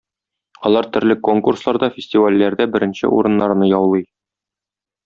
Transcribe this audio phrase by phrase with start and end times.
[0.69, 4.07] Алар төрле конкурсларда, фестивальләрдә беренче урыннарны яулый.